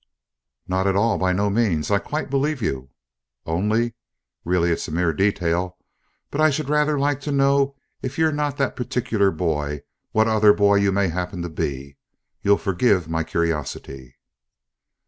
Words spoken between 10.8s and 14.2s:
may happen to be. You'll forgive my curiosity."